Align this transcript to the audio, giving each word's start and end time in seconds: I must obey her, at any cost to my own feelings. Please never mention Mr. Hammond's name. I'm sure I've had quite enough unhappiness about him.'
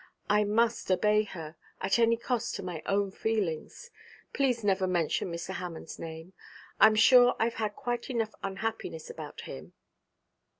I 0.31 0.43
must 0.45 0.89
obey 0.89 1.25
her, 1.25 1.57
at 1.79 1.99
any 1.99 2.17
cost 2.17 2.55
to 2.55 2.63
my 2.63 2.81
own 2.87 3.11
feelings. 3.11 3.91
Please 4.33 4.63
never 4.63 4.87
mention 4.87 5.31
Mr. 5.31 5.53
Hammond's 5.53 5.99
name. 5.99 6.33
I'm 6.79 6.95
sure 6.95 7.35
I've 7.37 7.53
had 7.61 7.75
quite 7.75 8.09
enough 8.09 8.33
unhappiness 8.41 9.11
about 9.11 9.41
him.' 9.41 9.73